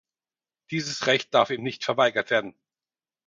[0.71, 2.55] Dieses Recht darf ihm nicht verweigert werden.